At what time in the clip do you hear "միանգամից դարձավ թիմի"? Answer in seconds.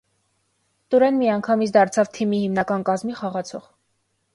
1.21-2.43